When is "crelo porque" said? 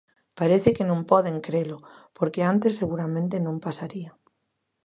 1.47-2.41